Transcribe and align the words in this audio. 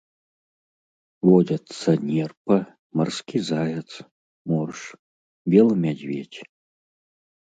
Водзяцца 1.29 1.89
нерпа, 2.11 2.57
марскі 3.01 3.39
заяц, 3.53 3.91
морж, 4.53 4.81
белы 5.57 5.73
мядзведзь. 5.85 6.39